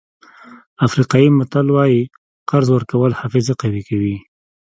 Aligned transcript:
افریقایي 0.85 1.29
متل 1.37 1.67
وایي 1.75 2.01
قرض 2.49 2.67
ورکول 2.73 3.11
حافظه 3.19 3.53
قوي 3.61 3.81
کوي. 3.89 4.15